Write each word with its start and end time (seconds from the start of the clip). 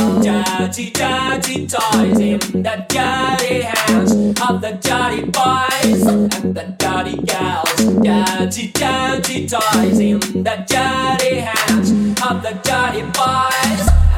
Dirty, 0.00 0.90
dirty 0.92 1.66
toys 1.66 2.18
in 2.18 2.62
the 2.62 2.86
dirty 2.88 3.60
hands 3.60 4.12
of 4.40 4.62
the 4.62 4.78
dirty 4.80 5.24
boys 5.26 6.06
and 6.06 6.54
the 6.54 6.74
dirty 6.78 7.16
girls. 7.16 8.02
Dirty, 8.02 8.72
dirty 8.72 9.46
toys 9.46 9.98
in 9.98 10.18
the 10.42 10.64
dirty 10.66 11.36
hands 11.40 11.90
of 12.22 12.42
the 12.42 12.58
dirty 12.62 13.02
boys. 13.12 14.09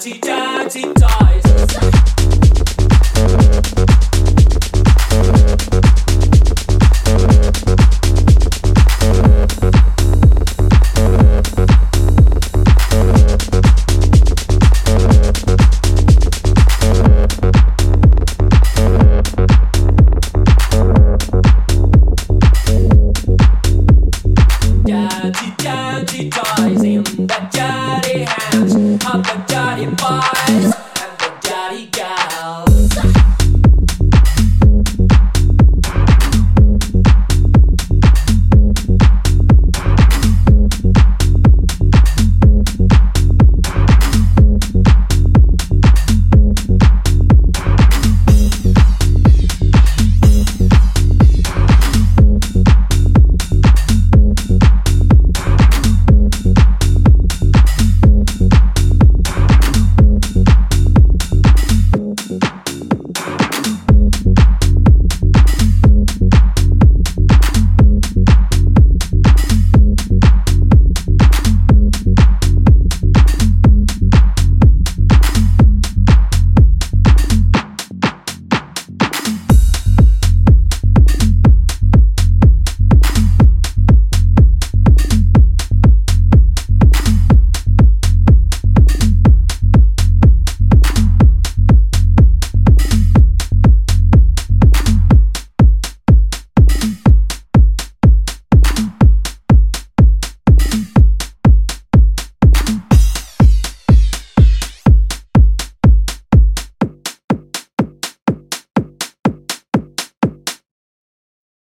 dirty, 0.00 0.18
dirty 0.18 0.92
ties. 0.94 1.99